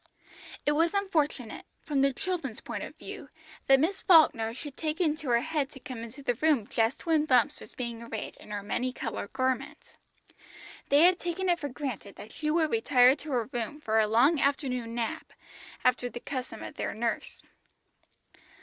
[0.65, 3.29] It was unfortunate, from the children's point of view,
[3.67, 7.05] that Miss Falkner should take it into her head to come into the room just
[7.05, 9.97] when Bumps was being arrayed in her many coloured garment.
[10.89, 14.07] They had taken it for granted that she would retire to her room for a
[14.07, 15.33] long afternoon nap,
[15.83, 17.43] after the custom of their nurse.